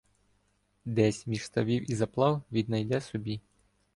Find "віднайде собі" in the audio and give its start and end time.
2.51-3.41